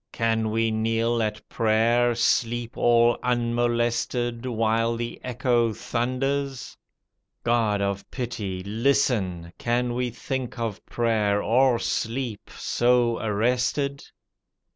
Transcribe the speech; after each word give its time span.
Can 0.11 0.49
we 0.49 0.71
kneel 0.71 1.21
at 1.21 1.47
prayer, 1.47 2.15
sleep 2.15 2.75
all 2.75 3.19
unmolested, 3.21 4.47
While 4.47 4.95
the 4.95 5.21
echo 5.23 5.73
thunders?— 5.73 6.75
God 7.43 7.83
of 7.83 8.09
pity, 8.09 8.63
listen! 8.63 9.53
Can 9.59 9.93
we 9.93 10.09
think 10.09 10.57
of 10.57 10.83
prayer— 10.87 11.39
or 11.43 11.77
sleep— 11.77 12.49
so 12.57 13.19
arrested? 13.19 14.03